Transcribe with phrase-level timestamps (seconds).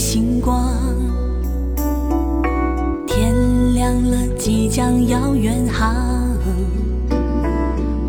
[0.00, 0.74] 星光。
[3.06, 3.34] 天
[3.74, 5.94] 亮了即将要远航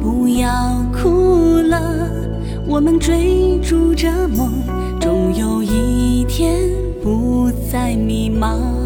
[0.02, 0.50] 不要
[0.94, 2.10] 哭了
[2.66, 4.64] 我们追逐着梦
[5.02, 6.62] 终有一天
[7.04, 8.81] 不再迷茫。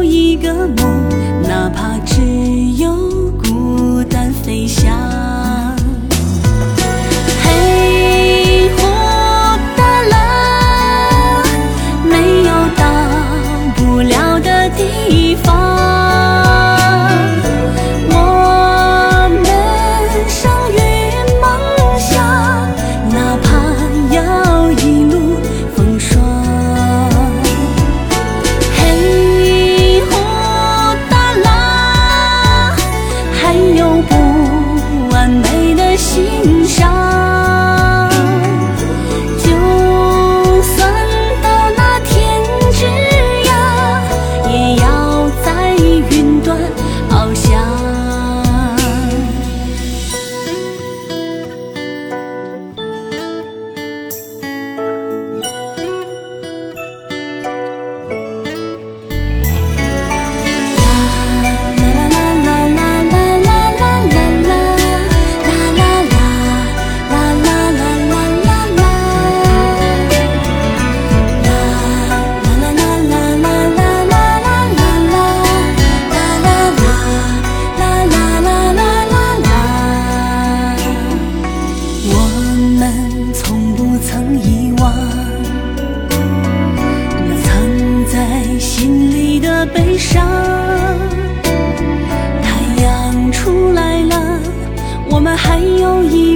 [0.00, 1.08] 有一个梦，
[1.42, 2.22] 哪怕只
[2.78, 2.90] 有
[3.32, 4.90] 孤单飞翔。
[7.44, 11.44] 嘿，我的蓝，
[12.08, 12.82] 没有到
[13.76, 15.49] 不了的地方。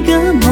[0.05, 0.44] gum.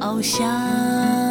[0.00, 1.25] 翱翔